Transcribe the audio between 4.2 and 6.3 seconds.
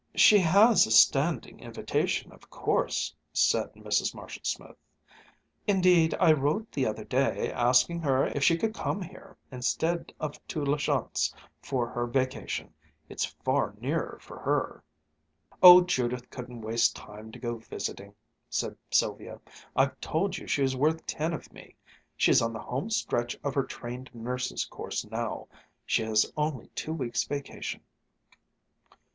Smith. "Indeed,